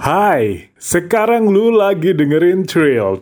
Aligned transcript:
Hai, 0.00 0.72
sekarang 0.80 1.52
lu 1.52 1.76
lagi 1.76 2.16
dengerin 2.16 2.64
Thrilled. 2.64 3.20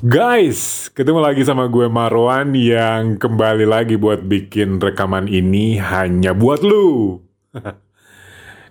Guys, 0.00 0.88
ketemu 0.96 1.20
lagi 1.20 1.44
sama 1.44 1.68
gue 1.68 1.84
Marwan 1.84 2.56
yang 2.56 3.20
kembali 3.20 3.68
lagi 3.68 4.00
buat 4.00 4.24
bikin 4.24 4.80
rekaman 4.80 5.28
ini 5.28 5.76
hanya 5.76 6.32
buat 6.32 6.64
lu. 6.64 7.20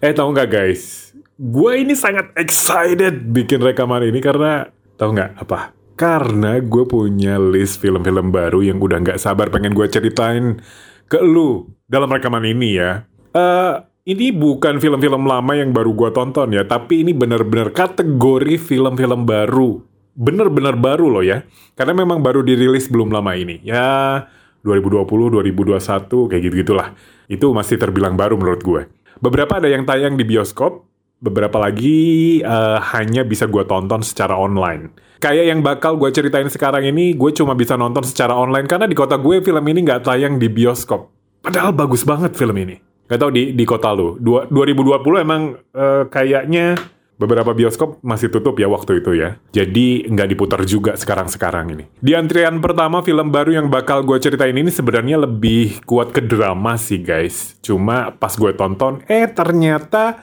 eh 0.02 0.18
tau 0.18 0.34
nggak 0.34 0.50
guys, 0.50 1.14
gue 1.38 1.72
ini 1.78 1.94
sangat 1.94 2.34
excited 2.34 3.30
bikin 3.30 3.62
rekaman 3.62 4.02
ini 4.02 4.18
karena 4.26 4.66
tau 4.98 5.14
nggak 5.14 5.46
apa? 5.46 5.78
Karena 5.94 6.58
gue 6.58 6.90
punya 6.90 7.38
list 7.38 7.86
film-film 7.86 8.34
baru 8.34 8.66
yang 8.66 8.82
udah 8.82 8.98
nggak 8.98 9.22
sabar 9.22 9.54
pengen 9.54 9.78
gue 9.78 9.86
ceritain 9.94 10.58
ke 11.06 11.22
lu 11.22 11.70
dalam 11.86 12.10
rekaman 12.10 12.50
ini 12.50 12.82
ya. 12.82 13.06
Eh, 13.30 13.94
ini 14.06 14.30
bukan 14.30 14.78
film-film 14.78 15.26
lama 15.26 15.58
yang 15.58 15.74
baru 15.74 15.90
gue 15.98 16.10
tonton 16.14 16.54
ya, 16.54 16.62
tapi 16.62 17.02
ini 17.02 17.10
bener-bener 17.10 17.74
kategori 17.74 18.62
film-film 18.62 19.26
baru. 19.26 19.82
Bener-bener 20.14 20.78
baru 20.78 21.10
loh 21.10 21.26
ya. 21.26 21.42
Karena 21.74 22.06
memang 22.06 22.22
baru 22.22 22.46
dirilis 22.46 22.86
belum 22.88 23.10
lama 23.10 23.34
ini. 23.34 23.66
Ya, 23.66 24.30
2020, 24.62 25.10
2021, 25.10 26.30
kayak 26.30 26.42
gitu-gitulah. 26.46 26.94
Itu 27.26 27.50
masih 27.52 27.82
terbilang 27.82 28.14
baru 28.14 28.38
menurut 28.38 28.62
gue. 28.62 28.82
Beberapa 29.18 29.58
ada 29.58 29.74
yang 29.74 29.90
tayang 29.90 30.14
di 30.14 30.24
bioskop, 30.24 30.86
beberapa 31.18 31.58
lagi 31.58 32.40
uh, 32.46 32.78
hanya 32.94 33.26
bisa 33.26 33.50
gue 33.50 33.66
tonton 33.66 34.06
secara 34.06 34.38
online. 34.38 34.94
Kayak 35.18 35.50
yang 35.50 35.60
bakal 35.66 35.98
gue 35.98 36.14
ceritain 36.14 36.46
sekarang 36.46 36.86
ini, 36.86 37.18
gue 37.18 37.34
cuma 37.34 37.58
bisa 37.58 37.74
nonton 37.74 38.06
secara 38.06 38.38
online 38.38 38.70
karena 38.70 38.86
di 38.86 38.94
kota 38.94 39.18
gue 39.18 39.42
film 39.42 39.66
ini 39.66 39.82
nggak 39.82 40.06
tayang 40.06 40.38
di 40.38 40.46
bioskop. 40.46 41.10
Padahal 41.42 41.74
bagus 41.74 42.06
banget 42.06 42.38
film 42.38 42.54
ini. 42.62 42.85
Gak 43.06 43.20
tau 43.22 43.30
di, 43.30 43.54
di 43.54 43.66
kota 43.68 43.94
lu. 43.94 44.18
Dua, 44.18 44.50
2020 44.50 45.26
emang 45.26 45.54
uh, 45.78 46.10
kayaknya 46.10 46.74
beberapa 47.16 47.56
bioskop 47.56 48.04
masih 48.04 48.28
tutup 48.28 48.60
ya 48.60 48.68
waktu 48.68 49.00
itu 49.00 49.16
ya. 49.16 49.40
Jadi 49.56 50.10
nggak 50.12 50.30
diputar 50.36 50.62
juga 50.68 51.00
sekarang-sekarang 51.00 51.72
ini. 51.72 51.86
Di 52.00 52.12
antrian 52.12 52.60
pertama 52.60 53.00
film 53.02 53.32
baru 53.32 53.64
yang 53.64 53.68
bakal 53.72 54.04
gue 54.04 54.20
ceritain 54.20 54.56
ini 54.56 54.68
sebenarnya 54.68 55.24
lebih 55.24 55.84
kuat 55.88 56.12
ke 56.12 56.20
drama 56.24 56.76
sih 56.76 57.00
guys. 57.00 57.56
Cuma 57.64 58.12
pas 58.12 58.36
gue 58.36 58.52
tonton, 58.58 59.00
eh 59.08 59.32
ternyata 59.32 60.20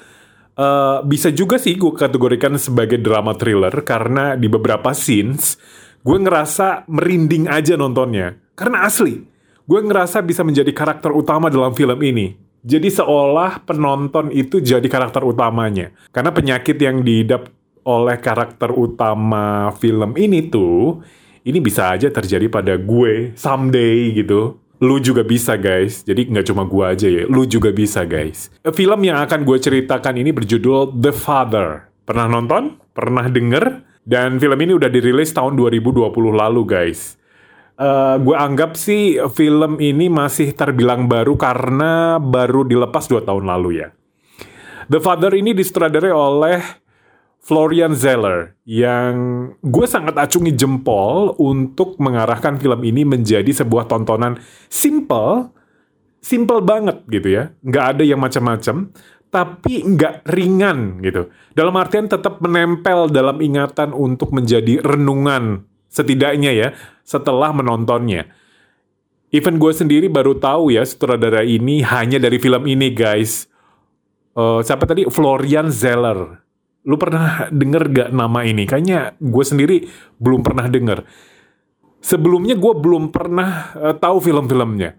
uh, 0.56 1.00
bisa 1.04 1.32
juga 1.32 1.56
sih 1.56 1.80
gue 1.80 1.96
kategorikan 1.96 2.60
sebagai 2.60 3.00
drama 3.00 3.32
thriller 3.36 3.72
karena 3.82 4.36
di 4.36 4.46
beberapa 4.52 4.92
scenes 4.92 5.56
gue 6.02 6.18
ngerasa 6.18 6.84
merinding 6.90 7.48
aja 7.48 7.78
nontonnya. 7.78 8.36
Karena 8.52 8.84
asli, 8.84 9.16
gue 9.64 9.80
ngerasa 9.80 10.20
bisa 10.20 10.44
menjadi 10.44 10.68
karakter 10.76 11.08
utama 11.14 11.48
dalam 11.48 11.72
film 11.72 11.96
ini. 12.04 12.51
Jadi 12.62 12.94
seolah 12.94 13.66
penonton 13.66 14.30
itu 14.30 14.62
jadi 14.62 14.86
karakter 14.86 15.26
utamanya. 15.26 15.90
Karena 16.14 16.30
penyakit 16.30 16.78
yang 16.78 17.02
diidap 17.02 17.50
oleh 17.82 18.14
karakter 18.22 18.70
utama 18.70 19.74
film 19.82 20.14
ini 20.14 20.46
tuh, 20.46 21.02
ini 21.42 21.58
bisa 21.58 21.90
aja 21.90 22.06
terjadi 22.06 22.46
pada 22.46 22.78
gue 22.78 23.34
someday 23.34 24.14
gitu. 24.14 24.62
Lu 24.82 24.98
juga 24.98 25.22
bisa 25.22 25.54
guys, 25.58 26.02
jadi 26.02 26.26
nggak 26.26 26.46
cuma 26.50 26.66
gue 26.66 26.84
aja 26.86 27.06
ya, 27.06 27.22
lu 27.30 27.46
juga 27.46 27.70
bisa 27.70 28.02
guys. 28.02 28.50
Film 28.62 29.06
yang 29.06 29.22
akan 29.22 29.46
gue 29.46 29.58
ceritakan 29.58 30.18
ini 30.18 30.34
berjudul 30.34 30.98
The 30.98 31.14
Father. 31.14 31.86
Pernah 32.02 32.26
nonton? 32.26 32.82
Pernah 32.90 33.30
denger? 33.30 33.86
Dan 34.02 34.42
film 34.42 34.58
ini 34.58 34.74
udah 34.74 34.90
dirilis 34.90 35.30
tahun 35.30 35.54
2020 35.54 36.10
lalu 36.34 36.62
guys 36.66 37.21
uh, 37.78 38.16
gue 38.20 38.36
anggap 38.36 38.76
sih 38.76 39.20
film 39.32 39.78
ini 39.80 40.08
masih 40.12 40.52
terbilang 40.52 41.08
baru 41.08 41.38
karena 41.38 42.18
baru 42.20 42.66
dilepas 42.66 43.06
dua 43.08 43.22
tahun 43.24 43.48
lalu 43.48 43.84
ya. 43.84 43.88
The 44.90 44.98
Father 44.98 45.32
ini 45.32 45.54
disutradarai 45.54 46.12
oleh 46.12 46.58
Florian 47.42 47.94
Zeller 47.98 48.54
yang 48.62 49.14
gue 49.58 49.86
sangat 49.90 50.14
acungi 50.14 50.54
jempol 50.54 51.34
untuk 51.42 51.98
mengarahkan 51.98 52.58
film 52.62 52.86
ini 52.86 53.02
menjadi 53.02 53.50
sebuah 53.50 53.90
tontonan 53.90 54.38
simple, 54.70 55.50
simple 56.22 56.62
banget 56.62 57.02
gitu 57.10 57.28
ya, 57.34 57.50
nggak 57.66 57.84
ada 57.98 58.02
yang 58.06 58.22
macam-macam, 58.22 58.94
tapi 59.32 59.82
nggak 59.82 60.28
ringan 60.30 61.02
gitu. 61.02 61.34
Dalam 61.56 61.74
artian 61.74 62.06
tetap 62.06 62.38
menempel 62.38 63.10
dalam 63.10 63.42
ingatan 63.42 63.90
untuk 63.90 64.30
menjadi 64.30 64.78
renungan 64.78 65.66
setidaknya 65.92 66.50
ya 66.56 66.68
setelah 67.04 67.52
menontonnya. 67.52 68.32
Even 69.32 69.60
gue 69.60 69.72
sendiri 69.72 70.08
baru 70.08 70.36
tahu 70.36 70.72
ya 70.72 70.84
sutradara 70.84 71.44
ini 71.44 71.84
hanya 71.84 72.16
dari 72.16 72.40
film 72.40 72.64
ini 72.64 72.92
guys. 72.92 73.48
Uh, 74.32 74.64
siapa 74.64 74.88
tadi 74.88 75.04
Florian 75.12 75.68
Zeller. 75.68 76.40
Lu 76.82 76.96
pernah 76.98 77.46
denger 77.52 77.82
gak 77.92 78.10
nama 78.10 78.42
ini? 78.42 78.64
Kayaknya 78.64 79.14
gue 79.20 79.44
sendiri 79.44 79.76
belum 80.16 80.40
pernah 80.40 80.66
denger. 80.66 81.04
Sebelumnya 82.02 82.58
gue 82.58 82.72
belum 82.74 83.14
pernah 83.14 83.72
uh, 83.76 83.94
tahu 83.94 84.18
film-filmnya. 84.20 84.98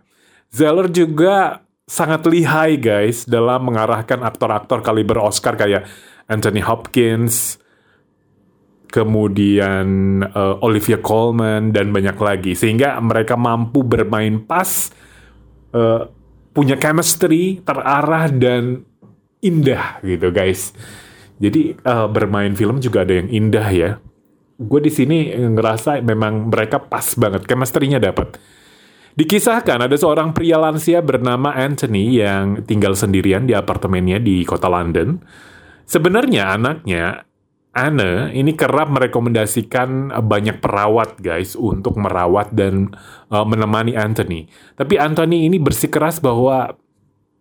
Zeller 0.54 0.88
juga 0.88 1.66
sangat 1.84 2.24
lihai 2.26 2.80
guys 2.80 3.28
dalam 3.28 3.68
mengarahkan 3.68 4.24
aktor-aktor 4.24 4.80
kaliber 4.80 5.20
Oscar 5.20 5.60
kayak 5.60 5.86
Anthony 6.32 6.64
Hopkins, 6.64 7.60
kemudian 8.94 9.88
uh, 10.22 10.62
Olivia 10.62 11.02
Colman 11.02 11.74
dan 11.74 11.90
banyak 11.90 12.14
lagi. 12.14 12.54
Sehingga 12.54 13.02
mereka 13.02 13.34
mampu 13.34 13.82
bermain 13.82 14.38
pas 14.46 14.94
uh, 15.74 16.06
punya 16.54 16.78
chemistry 16.78 17.66
terarah 17.66 18.30
dan 18.30 18.86
indah 19.42 19.98
gitu 20.06 20.30
guys. 20.30 20.78
Jadi 21.42 21.74
uh, 21.82 22.06
bermain 22.06 22.54
film 22.54 22.78
juga 22.78 23.02
ada 23.02 23.18
yang 23.18 23.34
indah 23.34 23.68
ya. 23.74 23.90
Gue 24.62 24.86
di 24.86 24.94
sini 24.94 25.34
ngerasa 25.34 25.98
memang 26.06 26.54
mereka 26.54 26.78
pas 26.78 27.18
banget 27.18 27.50
chemistry-nya 27.50 27.98
dapat 27.98 28.38
Dikisahkan 29.14 29.86
ada 29.86 29.94
seorang 29.94 30.34
pria 30.34 30.58
lansia 30.58 30.98
bernama 31.06 31.54
Anthony 31.54 32.18
yang 32.18 32.66
tinggal 32.66 32.98
sendirian 32.98 33.46
di 33.46 33.54
apartemennya 33.54 34.18
di 34.18 34.42
kota 34.42 34.66
London. 34.66 35.22
Sebenarnya 35.86 36.58
anaknya 36.58 37.22
Anne 37.74 38.30
ini 38.38 38.54
kerap 38.54 38.94
merekomendasikan 38.94 40.14
banyak 40.14 40.62
perawat 40.62 41.18
guys 41.18 41.58
untuk 41.58 41.98
merawat 41.98 42.54
dan 42.54 42.94
uh, 43.34 43.42
menemani 43.42 43.98
Anthony. 43.98 44.46
Tapi 44.78 45.02
Anthony 45.02 45.50
ini 45.50 45.58
bersikeras 45.58 46.22
bahwa 46.22 46.78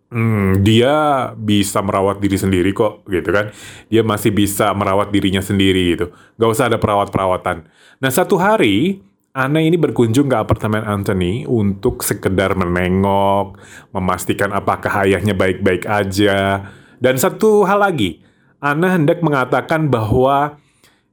hmm, 0.09 0.65
dia 0.65 1.29
bisa 1.37 1.85
merawat 1.85 2.17
diri 2.17 2.33
sendiri 2.41 2.73
kok 2.73 3.05
gitu 3.05 3.29
kan. 3.29 3.53
Dia 3.93 4.01
masih 4.01 4.33
bisa 4.33 4.73
merawat 4.73 5.13
dirinya 5.13 5.45
sendiri 5.45 5.93
gitu. 5.93 6.09
Gak 6.41 6.49
usah 6.49 6.65
ada 6.65 6.81
perawat-perawatan. 6.81 7.69
Nah 8.01 8.09
satu 8.09 8.41
hari 8.41 9.05
Anne 9.37 9.65
ini 9.65 9.77
berkunjung 9.77 10.29
ke 10.29 10.37
apartemen 10.37 10.81
Anthony 10.81 11.45
untuk 11.45 12.01
sekedar 12.01 12.57
menengok, 12.57 13.57
memastikan 13.93 14.49
apakah 14.49 15.05
ayahnya 15.05 15.37
baik-baik 15.37 15.85
aja. 15.89 16.69
Dan 17.01 17.17
satu 17.17 17.65
hal 17.65 17.81
lagi, 17.81 18.21
Ana 18.63 18.95
hendak 18.95 19.19
mengatakan 19.19 19.91
bahwa 19.91 20.55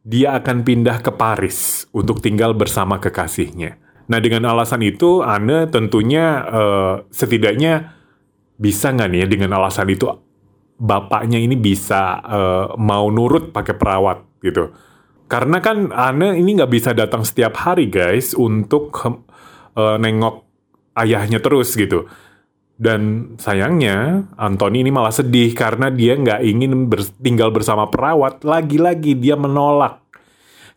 dia 0.07 0.39
akan 0.39 0.63
pindah 0.63 1.03
ke 1.03 1.11
Paris 1.11 1.91
untuk 1.91 2.23
tinggal 2.23 2.55
bersama 2.55 3.03
kekasihnya. 3.03 3.75
Nah 4.07 4.19
dengan 4.23 4.47
alasan 4.55 4.87
itu, 4.87 5.27
Ana 5.27 5.67
tentunya 5.67 6.47
uh, 6.47 6.95
setidaknya 7.11 7.99
bisa 8.55 8.95
nggak 8.95 9.09
nih 9.11 9.21
ya 9.25 9.27
dengan 9.27 9.51
alasan 9.59 9.91
itu 9.91 10.07
bapaknya 10.79 11.43
ini 11.43 11.59
bisa 11.59 12.23
uh, 12.23 12.67
mau 12.79 13.11
nurut 13.11 13.51
pakai 13.51 13.75
perawat 13.75 14.23
gitu. 14.47 14.71
Karena 15.27 15.59
kan 15.59 15.91
Ana 15.91 16.39
ini 16.39 16.55
nggak 16.55 16.71
bisa 16.71 16.91
datang 16.95 17.27
setiap 17.27 17.59
hari 17.67 17.91
guys 17.91 18.31
untuk 18.39 18.95
uh, 19.03 19.99
nengok 19.99 20.47
ayahnya 20.95 21.43
terus 21.43 21.75
gitu. 21.75 22.07
Dan 22.81 23.37
sayangnya, 23.37 24.25
Anthony 24.41 24.81
ini 24.81 24.89
malah 24.89 25.13
sedih 25.13 25.53
karena 25.53 25.93
dia 25.93 26.17
nggak 26.17 26.41
ingin 26.41 26.89
ber 26.89 27.05
tinggal 27.21 27.53
bersama 27.53 27.93
perawat. 27.93 28.41
Lagi-lagi 28.41 29.21
dia 29.21 29.37
menolak. 29.37 30.01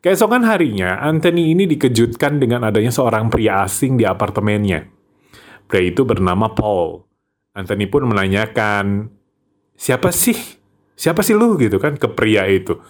Keesokan 0.03 0.43
harinya, 0.43 0.99
Anthony 0.99 1.55
ini 1.55 1.63
dikejutkan 1.63 2.43
dengan 2.43 2.67
adanya 2.67 2.91
seorang 2.91 3.31
pria 3.31 3.63
asing 3.63 3.95
di 3.95 4.03
apartemennya. 4.03 4.83
Pria 5.63 5.79
itu 5.79 6.03
bernama 6.03 6.51
Paul. 6.51 7.07
Anthony 7.55 7.87
pun 7.87 8.11
menanyakan, 8.11 9.07
siapa 9.79 10.11
sih? 10.11 10.35
Siapa 10.99 11.23
sih 11.23 11.39
lu 11.39 11.55
gitu 11.55 11.79
kan 11.79 11.95
ke 11.95 12.11
pria 12.11 12.43
itu. 12.51 12.83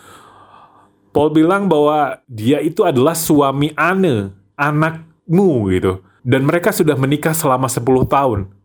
Paul 1.13 1.29
bilang 1.29 1.69
bahwa 1.69 2.17
dia 2.25 2.57
itu 2.65 2.81
adalah 2.81 3.13
suami 3.13 3.69
Anne, 3.77 4.33
anakmu 4.57 5.69
gitu. 5.69 6.01
Dan 6.25 6.49
mereka 6.49 6.73
sudah 6.73 6.97
menikah 6.97 7.37
selama 7.37 7.69
10 7.69 8.09
tahun. 8.09 8.62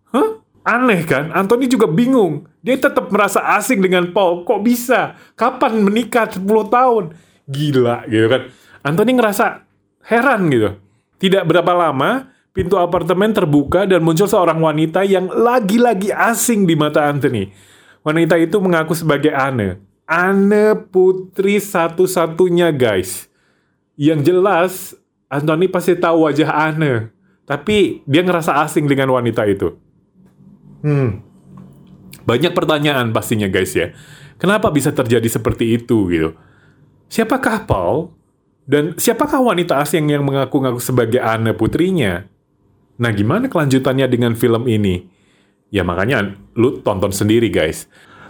Aneh 0.69 1.01
kan? 1.09 1.33
Anthony 1.33 1.65
juga 1.65 1.89
bingung. 1.89 2.45
Dia 2.61 2.77
tetap 2.77 3.09
merasa 3.09 3.41
asing 3.57 3.81
dengan 3.81 4.13
Paul. 4.13 4.45
Kok 4.45 4.61
bisa? 4.61 5.17
Kapan 5.33 5.81
menikah 5.81 6.29
10 6.29 6.45
tahun? 6.69 7.17
Gila 7.49 8.05
gitu 8.05 8.29
kan. 8.29 8.43
Anthony 8.85 9.17
ngerasa 9.17 9.65
heran 10.05 10.53
gitu. 10.53 10.77
Tidak 11.17 11.49
berapa 11.49 11.73
lama, 11.73 12.29
pintu 12.53 12.77
apartemen 12.77 13.33
terbuka 13.33 13.89
dan 13.89 14.05
muncul 14.05 14.29
seorang 14.29 14.61
wanita 14.61 15.09
yang 15.09 15.33
lagi-lagi 15.33 16.13
asing 16.13 16.69
di 16.69 16.77
mata 16.77 17.09
Anthony. 17.09 17.49
wanita 18.05 18.41
itu 18.41 18.57
mengaku 18.61 18.97
sebagai 18.97 19.33
Anne. 19.33 19.85
Anne 20.09 20.73
putri 20.89 21.61
satu-satunya 21.61 22.73
guys. 22.73 23.29
Yang 23.97 24.21
jelas 24.33 24.73
Anthony 25.29 25.69
pasti 25.69 25.97
tahu 25.97 26.25
wajah 26.29 26.49
Anne. 26.49 27.13
Tapi 27.45 28.05
dia 28.05 28.21
ngerasa 28.25 28.65
asing 28.65 28.89
dengan 28.89 29.13
wanita 29.13 29.45
itu. 29.49 29.88
Hmm. 30.85 31.23
Banyak 32.29 32.53
pertanyaan 32.53 33.11
pastinya 33.11 33.49
guys 33.49 33.73
ya. 33.73 33.97
Kenapa 34.39 34.71
bisa 34.71 34.95
terjadi 34.95 35.27
seperti 35.27 35.75
itu 35.75 36.07
gitu? 36.13 36.37
Siapakah 37.09 37.65
Paul? 37.67 38.15
Dan 38.69 39.01
siapakah 39.01 39.41
wanita 39.41 39.81
asing 39.81 40.13
yang 40.13 40.29
mengaku-ngaku 40.29 40.79
sebagai 40.79 41.25
Anne 41.25 41.57
putrinya? 41.57 42.29
Nah 43.01 43.11
gimana 43.17 43.49
kelanjutannya 43.49 44.07
dengan 44.07 44.37
film 44.37 44.69
ini? 44.69 45.09
Ya 45.73 45.83
makanya 45.89 46.37
lu 46.53 46.85
tonton 46.85 47.11
sendiri 47.11 47.49
guys. 47.49 47.89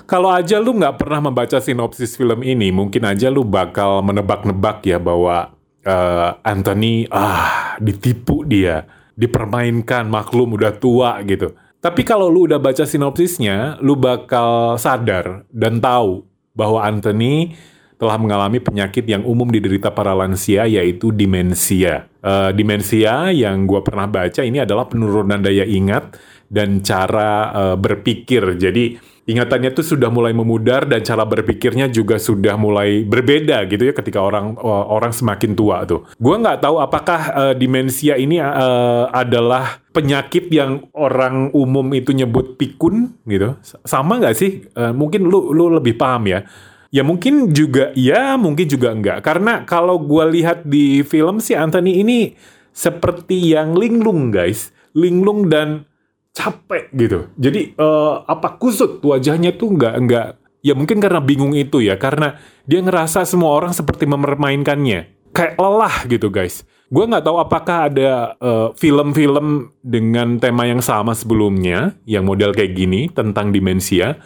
Kalau 0.08 0.32
aja 0.32 0.56
lu 0.56 0.72
nggak 0.72 0.96
pernah 0.96 1.20
membaca 1.20 1.60
sinopsis 1.60 2.16
film 2.16 2.40
ini, 2.40 2.72
mungkin 2.72 3.04
aja 3.04 3.28
lu 3.28 3.44
bakal 3.44 4.00
menebak-nebak 4.00 4.80
ya 4.88 4.96
bahwa 4.96 5.52
uh, 5.84 6.30
Anthony 6.40 7.04
ah 7.12 7.76
ditipu 7.76 8.40
dia, 8.48 8.88
dipermainkan 9.20 10.08
maklum 10.08 10.56
udah 10.56 10.72
tua 10.80 11.20
gitu. 11.28 11.52
Tapi 11.78 12.02
kalau 12.02 12.26
lu 12.26 12.50
udah 12.50 12.58
baca 12.58 12.82
sinopsisnya, 12.82 13.78
lu 13.78 13.94
bakal 13.94 14.74
sadar 14.82 15.46
dan 15.54 15.78
tahu 15.78 16.26
bahwa 16.50 16.82
Anthony 16.82 17.54
telah 17.98 18.18
mengalami 18.18 18.62
penyakit 18.62 19.06
yang 19.06 19.26
umum 19.26 19.46
diderita 19.46 19.90
para 19.90 20.10
lansia 20.14 20.66
yaitu 20.66 21.14
demensia. 21.14 22.10
Uh, 22.22 22.50
demensia 22.54 23.30
yang 23.30 23.66
gue 23.66 23.78
pernah 23.82 24.06
baca 24.10 24.42
ini 24.42 24.62
adalah 24.62 24.86
penurunan 24.90 25.38
daya 25.38 25.66
ingat 25.66 26.18
dan 26.50 26.82
cara 26.82 27.50
uh, 27.54 27.76
berpikir. 27.78 28.58
Jadi 28.58 28.98
ingatannya 29.28 29.76
tuh 29.76 29.84
sudah 29.84 30.08
mulai 30.08 30.32
memudar 30.32 30.88
dan 30.88 31.04
cara 31.04 31.28
berpikirnya 31.28 31.92
juga 31.92 32.16
sudah 32.16 32.56
mulai 32.56 33.04
berbeda 33.04 33.68
gitu 33.68 33.92
ya 33.92 33.94
ketika 33.94 34.24
orang 34.24 34.56
orang 34.64 35.12
semakin 35.12 35.52
tua 35.52 35.84
tuh. 35.84 36.08
Gue 36.16 36.34
nggak 36.40 36.64
tahu 36.64 36.80
apakah 36.80 37.20
uh, 37.36 37.54
demensia 37.54 38.16
ini 38.16 38.40
uh, 38.40 39.12
adalah 39.12 39.84
penyakit 39.92 40.48
yang 40.48 40.88
orang 40.96 41.52
umum 41.52 41.84
itu 41.92 42.16
nyebut 42.16 42.56
pikun 42.56 43.20
gitu. 43.28 43.60
Sama 43.84 44.16
nggak 44.16 44.34
sih? 44.34 44.64
Uh, 44.72 44.96
mungkin 44.96 45.28
lu 45.28 45.52
lu 45.52 45.68
lebih 45.76 46.00
paham 46.00 46.24
ya 46.24 46.48
Ya 46.88 47.04
mungkin 47.04 47.52
juga 47.52 47.92
ya, 47.92 48.40
mungkin 48.40 48.64
juga 48.64 48.96
enggak. 48.96 49.20
Karena 49.20 49.68
kalau 49.68 50.00
gue 50.00 50.40
lihat 50.40 50.64
di 50.64 51.04
film 51.04 51.36
si 51.36 51.52
Anthony 51.52 52.00
ini 52.00 52.32
seperti 52.72 53.52
yang 53.52 53.76
linglung 53.76 54.32
guys, 54.32 54.72
linglung 54.96 55.52
dan 55.52 55.84
capek 56.32 56.90
gitu. 56.94 57.28
Jadi 57.36 57.74
uh, 57.76 58.24
apa 58.24 58.56
kusut 58.60 59.02
wajahnya 59.02 59.54
tuh 59.56 59.74
enggak 59.74 59.94
enggak. 59.98 60.28
Ya 60.58 60.74
mungkin 60.74 60.98
karena 60.98 61.22
bingung 61.22 61.54
itu 61.54 61.78
ya, 61.78 61.94
karena 61.96 62.34
dia 62.66 62.82
ngerasa 62.82 63.22
semua 63.22 63.54
orang 63.54 63.70
seperti 63.70 64.10
mempermainkannya, 64.10 65.30
kayak 65.30 65.54
lelah 65.54 66.02
gitu 66.10 66.34
guys. 66.34 66.66
Gue 66.90 67.06
nggak 67.06 67.22
tahu 67.22 67.38
apakah 67.38 67.86
ada 67.86 68.34
eh, 68.34 68.68
film-film 68.74 69.46
uh, 69.46 69.70
dengan 69.86 70.42
tema 70.42 70.66
yang 70.66 70.82
sama 70.82 71.14
sebelumnya, 71.14 71.94
yang 72.10 72.26
model 72.26 72.50
kayak 72.50 72.74
gini 72.74 73.06
tentang 73.06 73.54
demensia 73.54 74.18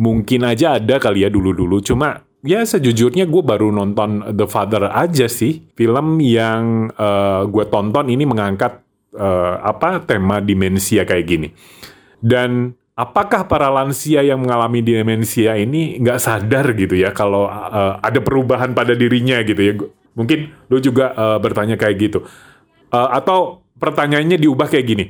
mungkin 0.00 0.48
aja 0.48 0.80
ada 0.80 0.96
kali 0.96 1.26
ya 1.26 1.30
dulu-dulu 1.32 1.84
cuma 1.84 2.24
ya 2.40 2.64
sejujurnya 2.64 3.28
gue 3.28 3.42
baru 3.44 3.68
nonton 3.68 4.32
The 4.32 4.48
Father 4.48 4.88
aja 4.88 5.28
sih 5.28 5.68
film 5.76 6.24
yang 6.24 6.88
uh, 6.96 7.44
gue 7.44 7.64
tonton 7.68 8.08
ini 8.08 8.24
mengangkat 8.24 8.80
uh, 9.14 9.54
apa 9.62 10.02
tema 10.04 10.38
demensia 10.38 11.02
kayak 11.06 11.26
gini. 11.26 11.48
Dan 12.20 12.76
apakah 12.94 13.48
para 13.48 13.72
lansia 13.72 14.20
yang 14.20 14.44
mengalami 14.44 14.84
demensia 14.84 15.56
ini 15.56 15.96
nggak 15.98 16.20
sadar 16.20 16.76
gitu 16.76 17.00
ya 17.00 17.16
kalau 17.16 17.48
uh, 17.48 17.96
ada 18.02 18.20
perubahan 18.20 18.76
pada 18.76 18.92
dirinya 18.92 19.40
gitu 19.40 19.60
ya? 19.60 19.72
Mungkin 20.14 20.68
lo 20.68 20.78
juga 20.82 21.16
uh, 21.16 21.38
bertanya 21.40 21.80
kayak 21.80 21.96
gitu. 21.96 22.18
Uh, 22.90 23.08
atau 23.14 23.62
pertanyaannya 23.78 24.36
diubah 24.36 24.68
kayak 24.68 24.86
gini. 24.86 25.04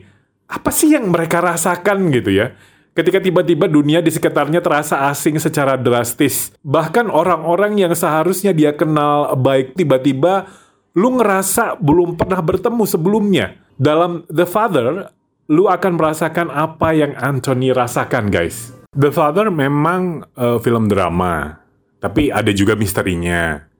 Apa 0.51 0.71
sih 0.71 0.95
yang 0.95 1.09
mereka 1.11 1.43
rasakan 1.43 2.11
gitu 2.15 2.31
ya? 2.31 2.55
Ketika 2.91 3.23
tiba-tiba 3.23 3.71
dunia 3.71 4.03
di 4.03 4.11
sekitarnya 4.11 4.59
terasa 4.59 5.07
asing 5.09 5.39
secara 5.39 5.79
drastis. 5.79 6.51
Bahkan 6.67 7.07
orang-orang 7.07 7.79
yang 7.79 7.95
seharusnya 7.95 8.51
dia 8.51 8.75
kenal 8.75 9.39
baik 9.39 9.79
tiba-tiba 9.79 10.51
lu 10.97 11.19
ngerasa 11.19 11.79
belum 11.79 12.19
pernah 12.19 12.41
bertemu 12.43 12.85
sebelumnya. 12.87 13.47
Dalam 13.81 14.29
The 14.29 14.45
Father, 14.45 15.11
lu 15.49 15.67
akan 15.67 15.97
merasakan 15.97 16.53
apa 16.53 16.93
yang 16.93 17.17
Anthony 17.17 17.73
rasakan, 17.73 18.29
guys. 18.29 18.75
The 18.93 19.15
Father 19.15 19.49
memang 19.49 20.27
uh, 20.37 20.59
film 20.61 20.91
drama, 20.91 21.63
tapi 22.03 22.29
ada 22.29 22.51
juga 22.51 22.75
misterinya 22.75 23.71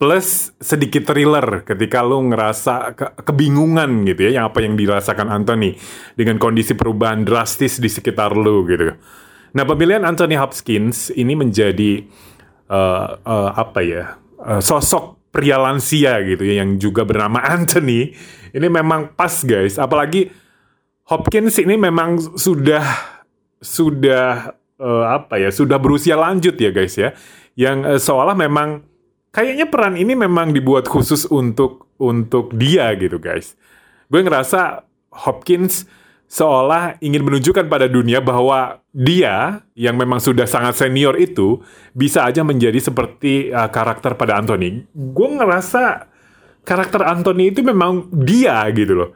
plus 0.00 0.56
sedikit 0.56 1.12
thriller 1.12 1.60
ketika 1.60 2.00
lo 2.00 2.24
ngerasa 2.24 2.96
ke 2.96 3.06
kebingungan 3.20 4.08
gitu 4.08 4.32
ya 4.32 4.40
yang 4.40 4.48
apa 4.48 4.64
yang 4.64 4.72
dirasakan 4.72 5.28
Anthony 5.28 5.76
dengan 6.16 6.40
kondisi 6.40 6.72
perubahan 6.72 7.20
drastis 7.20 7.76
di 7.76 7.92
sekitar 7.92 8.32
lo 8.32 8.64
gitu. 8.64 8.96
Nah 9.52 9.64
pemilihan 9.68 10.08
Anthony 10.08 10.40
Hopkins 10.40 11.12
ini 11.12 11.36
menjadi 11.36 12.00
uh, 12.72 13.20
uh, 13.20 13.50
apa 13.52 13.80
ya 13.84 14.16
uh, 14.40 14.64
sosok 14.64 15.19
pria 15.30 15.56
lansia 15.56 16.18
gitu 16.26 16.42
ya 16.42 16.62
yang 16.62 16.76
juga 16.76 17.06
bernama 17.06 17.42
Anthony. 17.42 18.14
Ini 18.50 18.66
memang 18.66 19.14
pas 19.14 19.32
guys. 19.46 19.78
Apalagi 19.78 20.30
Hopkins 21.10 21.58
ini 21.58 21.74
memang 21.74 22.38
sudah 22.38 22.86
sudah 23.58 24.54
uh, 24.78 25.04
apa 25.10 25.38
ya 25.42 25.50
sudah 25.50 25.78
berusia 25.78 26.14
lanjut 26.18 26.54
ya 26.58 26.70
guys 26.70 26.94
ya. 26.98 27.14
Yang 27.58 27.78
uh, 27.86 27.98
seolah 27.98 28.34
memang 28.34 28.86
kayaknya 29.30 29.66
peran 29.70 29.94
ini 29.98 30.14
memang 30.14 30.50
dibuat 30.54 30.86
khusus 30.86 31.26
untuk 31.30 31.90
untuk 31.98 32.54
dia 32.54 32.90
gitu 32.98 33.18
guys. 33.22 33.54
Gue 34.10 34.26
ngerasa 34.26 34.82
Hopkins 35.14 35.86
seolah 36.30 37.02
ingin 37.02 37.26
menunjukkan 37.26 37.66
pada 37.66 37.90
dunia 37.90 38.22
bahwa 38.22 38.78
dia 38.94 39.66
yang 39.74 39.98
memang 39.98 40.22
sudah 40.22 40.46
sangat 40.46 40.78
senior 40.78 41.18
itu 41.18 41.58
bisa 41.90 42.22
aja 42.22 42.46
menjadi 42.46 42.78
seperti 42.78 43.50
uh, 43.50 43.66
karakter 43.66 44.14
pada 44.14 44.38
Anthony. 44.38 44.86
Gue 44.94 45.28
ngerasa 45.34 46.06
karakter 46.62 47.02
Anthony 47.02 47.50
itu 47.50 47.66
memang 47.66 48.06
dia 48.14 48.62
gitu 48.70 48.94
loh 48.94 49.10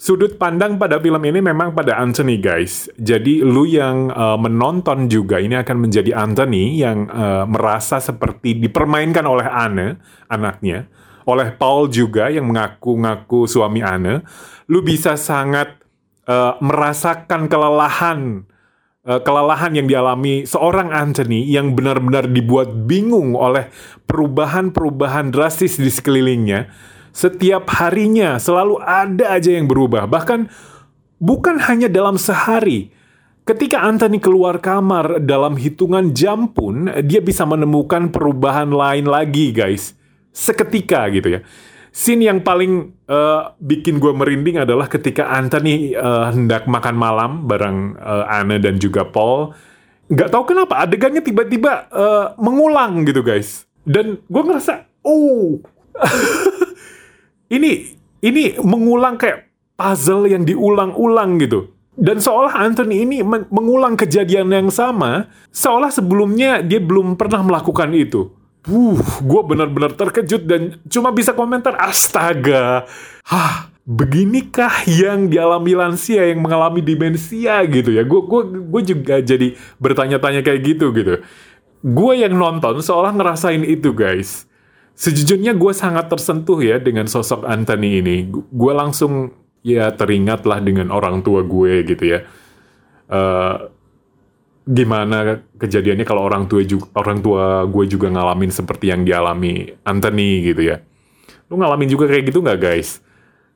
sudut 0.00 0.40
pandang 0.40 0.80
pada 0.80 0.96
film 0.96 1.20
ini 1.28 1.44
memang 1.44 1.76
pada 1.76 2.00
Anthony 2.00 2.40
guys. 2.40 2.88
Jadi 2.96 3.44
lu 3.44 3.68
yang 3.68 4.08
uh, 4.08 4.40
menonton 4.40 5.12
juga 5.12 5.36
ini 5.36 5.60
akan 5.60 5.76
menjadi 5.76 6.16
Anthony 6.16 6.80
yang 6.80 7.04
uh, 7.12 7.44
merasa 7.44 8.00
seperti 8.00 8.56
dipermainkan 8.56 9.28
oleh 9.28 9.44
Anne, 9.44 10.00
anaknya, 10.32 10.88
oleh 11.28 11.52
Paul 11.52 11.92
juga 11.92 12.32
yang 12.32 12.48
mengaku-ngaku 12.48 13.44
suami 13.44 13.84
Anne. 13.84 14.24
Lu 14.72 14.80
bisa 14.80 15.20
sangat 15.20 15.76
uh, 16.26 16.60
merasakan 16.60 17.48
kelelahan 17.48 18.48
uh, 19.06 19.20
kelelahan 19.22 19.76
yang 19.76 19.86
dialami 19.86 20.44
seorang 20.44 20.92
Anthony 20.92 21.46
yang 21.48 21.72
benar-benar 21.78 22.28
dibuat 22.28 22.88
bingung 22.88 23.38
oleh 23.38 23.70
perubahan-perubahan 24.04 25.32
drastis 25.32 25.78
di 25.78 25.88
sekelilingnya 25.88 26.90
setiap 27.10 27.66
harinya 27.74 28.38
selalu 28.38 28.78
ada 28.82 29.34
aja 29.34 29.50
yang 29.50 29.66
berubah. 29.66 30.06
Bahkan 30.06 30.46
bukan 31.18 31.58
hanya 31.66 31.90
dalam 31.90 32.16
sehari. 32.16 32.94
Ketika 33.42 33.82
Anthony 33.82 34.22
keluar 34.22 34.62
kamar 34.62 35.18
dalam 35.26 35.58
hitungan 35.58 36.14
jam 36.14 36.54
pun 36.54 36.86
dia 37.02 37.18
bisa 37.18 37.42
menemukan 37.42 38.14
perubahan 38.14 38.70
lain 38.70 39.10
lagi, 39.10 39.50
guys. 39.50 39.98
Seketika 40.30 41.10
gitu 41.10 41.34
ya. 41.34 41.40
Scene 41.90 42.22
yang 42.22 42.46
paling 42.46 42.94
uh, 43.10 43.50
bikin 43.58 43.98
gue 43.98 44.14
merinding 44.14 44.62
adalah 44.62 44.86
ketika 44.86 45.26
Anthony 45.26 45.90
uh, 45.98 46.30
hendak 46.30 46.70
makan 46.70 46.94
malam 46.94 47.30
bareng 47.50 47.98
uh, 47.98 48.30
Anne 48.30 48.62
dan 48.62 48.78
juga 48.78 49.02
Paul. 49.02 49.50
Gak 50.10 50.30
tahu 50.30 50.54
kenapa 50.54 50.86
adegannya 50.86 51.18
tiba-tiba 51.18 51.90
uh, 51.90 52.26
mengulang 52.38 53.02
gitu 53.02 53.26
guys. 53.26 53.66
Dan 53.82 54.22
gue 54.22 54.42
ngerasa, 54.42 54.86
oh 55.02 55.58
ini 57.56 57.98
ini 58.22 58.54
mengulang 58.62 59.18
kayak 59.18 59.50
puzzle 59.74 60.30
yang 60.30 60.46
diulang-ulang 60.46 61.42
gitu. 61.42 61.74
Dan 62.00 62.22
seolah 62.22 62.54
Anthony 62.64 63.04
ini 63.04 63.20
mengulang 63.26 63.98
kejadian 63.98 64.48
yang 64.54 64.70
sama, 64.72 65.28
seolah 65.52 65.92
sebelumnya 65.92 66.62
dia 66.64 66.80
belum 66.80 67.18
pernah 67.18 67.44
melakukan 67.44 67.92
itu. 67.92 68.39
Uh, 68.68 69.00
gue 69.24 69.42
benar-benar 69.48 69.96
terkejut 69.96 70.44
dan 70.44 70.76
cuma 70.84 71.08
bisa 71.16 71.32
komentar, 71.32 71.72
astaga, 71.80 72.84
hah, 73.24 73.72
beginikah 73.88 74.84
yang 74.84 75.32
dialami 75.32 75.72
lansia 75.72 76.28
yang 76.28 76.44
mengalami 76.44 76.84
demensia 76.84 77.64
gitu 77.64 77.90
ya? 77.90 78.04
Gue 78.04 78.20
gue 78.28 78.42
gue 78.68 78.82
juga 78.84 79.16
jadi 79.24 79.56
bertanya-tanya 79.80 80.44
kayak 80.44 80.60
gitu 80.76 80.92
gitu. 80.92 81.24
Gue 81.80 82.20
yang 82.20 82.36
nonton 82.36 82.84
seolah 82.84 83.16
ngerasain 83.16 83.64
itu 83.64 83.96
guys. 83.96 84.44
Sejujurnya 84.92 85.56
gue 85.56 85.72
sangat 85.72 86.12
tersentuh 86.12 86.60
ya 86.60 86.76
dengan 86.76 87.08
sosok 87.08 87.48
Anthony 87.48 88.04
ini. 88.04 88.28
Gue 88.28 88.72
langsung 88.76 89.32
ya 89.64 89.88
teringatlah 89.96 90.60
dengan 90.60 90.92
orang 90.92 91.24
tua 91.24 91.40
gue 91.40 91.80
gitu 91.88 92.04
ya. 92.04 92.28
Uh, 93.08 93.72
gimana 94.66 95.40
kejadiannya 95.56 96.04
kalau 96.04 96.24
orang 96.24 96.44
tua 96.46 96.62
juga, 96.64 96.88
orang 96.96 97.18
tua 97.24 97.64
gue 97.64 97.84
juga 97.88 98.12
ngalamin 98.12 98.52
seperti 98.52 98.92
yang 98.92 99.02
dialami 99.04 99.72
Anthony 99.84 100.44
gitu 100.52 100.74
ya. 100.74 100.80
Lu 101.48 101.58
ngalamin 101.58 101.88
juga 101.90 102.06
kayak 102.06 102.30
gitu 102.30 102.44
nggak 102.44 102.60
guys? 102.60 103.02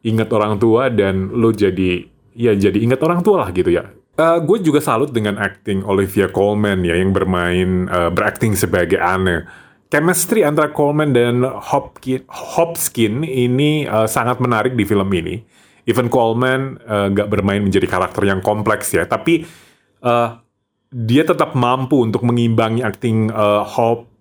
Ingat 0.04 0.28
orang 0.32 0.60
tua 0.60 0.92
dan 0.92 1.32
lu 1.32 1.52
jadi 1.52 2.04
ya 2.34 2.52
jadi 2.52 2.76
ingat 2.82 3.00
orang 3.00 3.22
tua 3.22 3.46
lah 3.46 3.50
gitu 3.54 3.72
ya. 3.72 3.88
Uh, 4.14 4.38
gue 4.38 4.62
juga 4.62 4.78
salut 4.78 5.10
dengan 5.10 5.34
acting 5.42 5.82
Olivia 5.82 6.30
Colman 6.30 6.86
ya 6.86 6.94
yang 6.94 7.10
bermain 7.10 7.90
uh, 7.90 8.14
berakting 8.14 8.54
sebagai 8.54 9.02
Anne. 9.02 9.48
Chemistry 9.90 10.42
antara 10.42 10.70
Colman 10.74 11.14
dan 11.14 11.42
Hopkins, 11.46 12.26
Hopkins 12.30 13.26
ini 13.26 13.86
uh, 13.86 14.06
sangat 14.10 14.42
menarik 14.42 14.74
di 14.74 14.82
film 14.86 15.06
ini. 15.14 15.42
Even 15.86 16.08
Coleman 16.08 16.80
nggak 16.86 17.28
uh, 17.28 17.30
bermain 17.30 17.60
menjadi 17.60 17.84
karakter 17.84 18.24
yang 18.24 18.40
kompleks 18.40 18.90
ya, 18.90 19.04
tapi 19.04 19.44
uh, 20.02 20.43
dia 20.94 21.26
tetap 21.26 21.58
mampu 21.58 21.98
untuk 22.06 22.22
mengimbangi 22.22 22.86
acting 22.86 23.34
uh, 23.34 23.66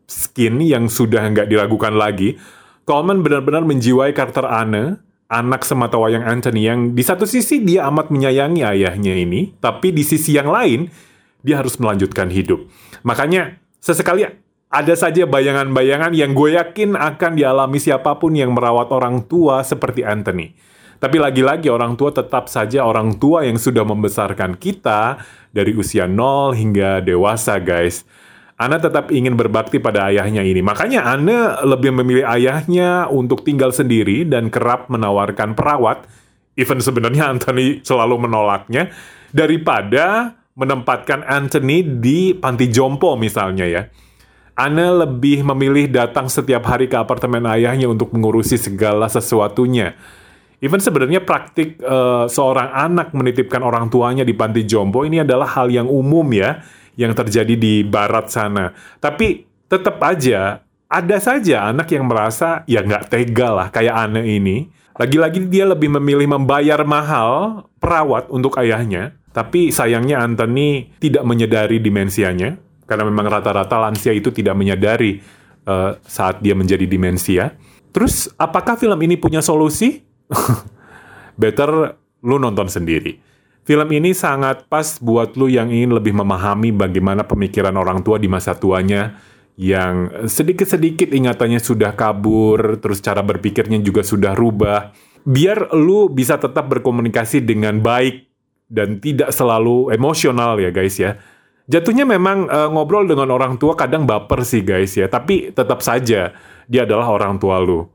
Skin 0.10 0.58
yang 0.60 0.90
sudah 0.90 1.22
nggak 1.30 1.48
diragukan 1.48 1.94
lagi. 1.94 2.36
Coleman 2.84 3.24
benar-benar 3.24 3.64
menjiwai 3.64 4.12
karakter 4.12 4.44
Anne, 4.44 5.00
anak 5.32 5.64
semata 5.64 5.96
wayang 5.96 6.26
Anthony 6.26 6.68
yang 6.68 6.92
di 6.92 7.02
satu 7.06 7.24
sisi 7.24 7.64
dia 7.64 7.88
amat 7.88 8.12
menyayangi 8.12 8.66
ayahnya 8.66 9.16
ini, 9.16 9.56
tapi 9.64 9.96
di 9.96 10.04
sisi 10.04 10.36
yang 10.36 10.52
lain 10.52 10.92
dia 11.40 11.62
harus 11.64 11.80
melanjutkan 11.80 12.28
hidup. 12.28 12.68
Makanya 13.08 13.64
sesekali 13.80 14.28
ada 14.74 14.94
saja 14.98 15.24
bayangan-bayangan 15.24 16.12
yang 16.18 16.36
gue 16.36 16.58
yakin 16.58 16.98
akan 16.98 17.38
dialami 17.38 17.78
siapa 17.80 18.18
pun 18.20 18.34
yang 18.36 18.52
merawat 18.52 18.92
orang 18.92 19.24
tua 19.30 19.62
seperti 19.64 20.04
Anthony. 20.04 20.58
Tapi 21.04 21.20
lagi-lagi 21.20 21.68
orang 21.68 22.00
tua 22.00 22.16
tetap 22.16 22.48
saja 22.48 22.88
orang 22.88 23.20
tua 23.20 23.44
yang 23.44 23.60
sudah 23.60 23.84
membesarkan 23.84 24.56
kita 24.56 25.20
dari 25.54 25.78
usia 25.78 26.10
nol 26.10 26.58
hingga 26.58 27.00
dewasa 27.00 27.62
guys. 27.62 28.04
Ana 28.58 28.82
tetap 28.82 29.14
ingin 29.14 29.38
berbakti 29.38 29.78
pada 29.78 30.10
ayahnya 30.10 30.42
ini. 30.42 30.66
Makanya 30.66 31.06
Ana 31.06 31.62
lebih 31.62 31.94
memilih 31.94 32.26
ayahnya 32.26 33.06
untuk 33.10 33.46
tinggal 33.46 33.70
sendiri 33.70 34.26
dan 34.26 34.50
kerap 34.50 34.90
menawarkan 34.90 35.54
perawat. 35.54 36.06
Even 36.58 36.82
sebenarnya 36.82 37.30
Anthony 37.30 37.82
selalu 37.86 38.26
menolaknya. 38.26 38.94
Daripada 39.34 40.38
menempatkan 40.54 41.26
Anthony 41.26 41.82
di 41.82 42.38
panti 42.38 42.70
jompo 42.70 43.18
misalnya 43.18 43.66
ya. 43.66 43.84
Ana 44.54 44.94
lebih 45.06 45.42
memilih 45.42 45.90
datang 45.90 46.30
setiap 46.30 46.62
hari 46.70 46.86
ke 46.86 46.94
apartemen 46.94 47.42
ayahnya 47.50 47.90
untuk 47.90 48.14
mengurusi 48.14 48.62
segala 48.62 49.10
sesuatunya 49.10 49.98
Even 50.64 50.80
sebenarnya 50.80 51.20
praktik 51.20 51.76
uh, 51.84 52.24
seorang 52.32 52.72
anak 52.72 53.12
menitipkan 53.12 53.60
orang 53.60 53.92
tuanya 53.92 54.24
di 54.24 54.32
panti 54.32 54.64
jompo 54.64 55.04
ini 55.04 55.20
adalah 55.20 55.60
hal 55.60 55.68
yang 55.68 55.92
umum 55.92 56.24
ya, 56.32 56.64
yang 56.96 57.12
terjadi 57.12 57.60
di 57.60 57.84
barat 57.84 58.32
sana. 58.32 58.72
Tapi 59.04 59.44
tetap 59.68 60.00
aja 60.00 60.64
ada 60.88 61.18
saja 61.20 61.68
anak 61.68 61.92
yang 61.92 62.08
merasa 62.08 62.64
ya 62.64 62.80
nggak 62.80 63.12
tega 63.12 63.52
lah 63.52 63.68
kayak 63.76 63.92
Anne 63.92 64.24
ini. 64.24 64.72
Lagi-lagi 64.96 65.52
dia 65.52 65.68
lebih 65.68 65.92
memilih 66.00 66.32
membayar 66.32 66.80
mahal 66.88 67.66
perawat 67.84 68.32
untuk 68.32 68.56
ayahnya. 68.56 69.20
Tapi 69.36 69.74
sayangnya 69.74 70.24
Anthony 70.24 70.96
tidak 71.02 71.28
menyadari 71.28 71.84
dimensianya. 71.84 72.56
Karena 72.88 73.04
memang 73.04 73.28
rata-rata 73.28 73.84
lansia 73.84 74.16
itu 74.16 74.32
tidak 74.32 74.56
menyadari 74.56 75.20
uh, 75.68 75.98
saat 76.08 76.40
dia 76.40 76.56
menjadi 76.56 76.88
demensia. 76.88 77.58
Terus 77.90 78.32
apakah 78.38 78.78
film 78.78 79.02
ini 79.02 79.18
punya 79.18 79.42
solusi? 79.42 80.13
better 81.42 81.98
lu 82.24 82.38
nonton 82.40 82.68
sendiri. 82.68 83.20
Film 83.64 83.88
ini 83.96 84.12
sangat 84.12 84.68
pas 84.68 85.00
buat 85.00 85.40
lu 85.40 85.48
yang 85.48 85.72
ingin 85.72 85.96
lebih 85.96 86.12
memahami 86.12 86.76
bagaimana 86.76 87.24
pemikiran 87.24 87.72
orang 87.80 88.04
tua 88.04 88.20
di 88.20 88.28
masa 88.28 88.60
tuanya 88.60 89.16
yang 89.56 90.10
sedikit-sedikit 90.26 91.14
ingatannya 91.14 91.62
sudah 91.62 91.94
kabur, 91.94 92.82
terus 92.82 93.00
cara 93.00 93.22
berpikirnya 93.22 93.80
juga 93.80 94.02
sudah 94.02 94.34
rubah. 94.34 94.92
Biar 95.24 95.72
lu 95.78 96.12
bisa 96.12 96.36
tetap 96.36 96.68
berkomunikasi 96.68 97.40
dengan 97.46 97.80
baik 97.80 98.28
dan 98.68 98.98
tidak 99.00 99.32
selalu 99.32 99.94
emosional 99.94 100.58
ya 100.60 100.74
guys 100.74 100.98
ya. 101.00 101.16
Jatuhnya 101.64 102.04
memang 102.04 102.52
uh, 102.52 102.68
ngobrol 102.68 103.08
dengan 103.08 103.32
orang 103.32 103.56
tua 103.56 103.80
kadang 103.80 104.04
baper 104.04 104.44
sih 104.44 104.66
guys 104.66 104.98
ya, 105.00 105.08
tapi 105.08 105.56
tetap 105.56 105.80
saja 105.80 106.36
dia 106.68 106.82
adalah 106.84 107.08
orang 107.08 107.40
tua 107.40 107.62
lu. 107.64 107.88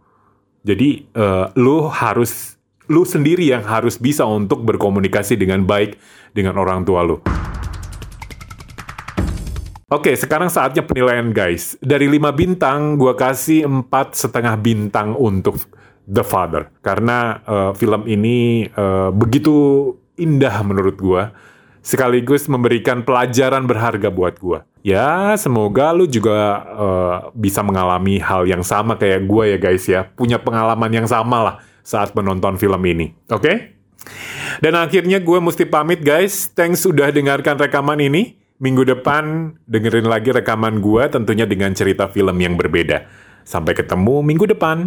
Jadi 0.67 1.07
uh, 1.15 1.50
lu 1.59 1.87
harus 1.91 2.59
lu 2.88 3.05
sendiri 3.05 3.53
yang 3.53 3.62
harus 3.69 4.00
bisa 4.00 4.25
untuk 4.25 4.65
berkomunikasi 4.65 5.37
dengan 5.37 5.62
baik 5.69 6.00
dengan 6.33 6.57
orang 6.57 6.83
tua 6.88 7.05
lu. 7.05 7.21
Oke, 9.88 10.12
sekarang 10.12 10.53
saatnya 10.53 10.85
penilaian 10.85 11.33
guys. 11.33 11.73
Dari 11.81 12.12
5 12.12 12.29
bintang, 12.37 13.00
gue 13.00 13.17
kasih 13.17 13.65
empat 13.65 14.21
setengah 14.21 14.61
bintang 14.61 15.17
untuk 15.17 15.57
The 16.05 16.21
Father. 16.21 16.69
Karena 16.85 17.41
uh, 17.49 17.73
film 17.73 18.05
ini 18.05 18.69
uh, 18.69 19.09
begitu 19.09 19.88
indah 20.21 20.61
menurut 20.61 20.97
gue. 21.00 21.23
Sekaligus 21.88 22.52
memberikan 22.52 23.00
pelajaran 23.00 23.64
berharga 23.64 24.12
buat 24.12 24.37
gue. 24.37 24.61
Ya, 24.85 25.33
semoga 25.40 25.88
lu 25.97 26.04
juga 26.04 26.61
uh, 26.68 27.16
bisa 27.33 27.64
mengalami 27.64 28.21
hal 28.21 28.45
yang 28.45 28.61
sama 28.61 29.00
kayak 29.00 29.25
gue 29.25 29.57
ya 29.57 29.59
guys 29.59 29.88
ya. 29.88 30.04
Punya 30.04 30.37
pengalaman 30.37 30.92
yang 30.92 31.09
sama 31.09 31.40
lah 31.40 31.57
saat 31.80 32.12
menonton 32.12 32.61
film 32.61 32.85
ini. 32.85 33.16
Oke? 33.33 33.40
Okay? 33.40 33.57
Dan 34.61 34.76
akhirnya 34.76 35.16
gue 35.16 35.38
mesti 35.40 35.64
pamit 35.64 36.04
guys. 36.04 36.52
Thanks 36.52 36.85
sudah 36.85 37.09
dengarkan 37.09 37.57
rekaman 37.57 38.04
ini. 38.04 38.37
Minggu 38.61 38.85
depan 38.85 39.57
dengerin 39.64 40.12
lagi 40.12 40.28
rekaman 40.28 40.85
gue 40.85 41.09
tentunya 41.09 41.49
dengan 41.49 41.73
cerita 41.73 42.04
film 42.12 42.37
yang 42.37 42.61
berbeda. 42.61 43.09
Sampai 43.49 43.73
ketemu 43.73 44.21
minggu 44.21 44.45
depan. 44.45 44.85